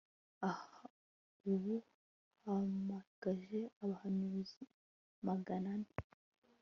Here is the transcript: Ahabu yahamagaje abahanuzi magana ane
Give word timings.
Ahabu 0.49 1.75
yahamagaje 2.45 3.59
abahanuzi 3.83 4.61
magana 5.27 5.69
ane 5.75 5.91